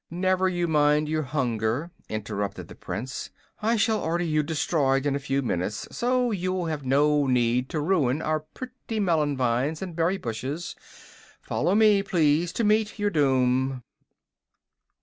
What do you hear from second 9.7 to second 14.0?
and berry bushes. Follow me, please, to meet your doom."